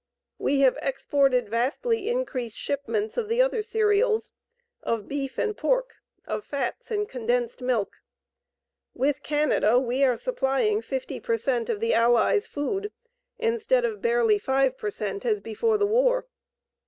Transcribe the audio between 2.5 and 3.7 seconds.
shipments of the other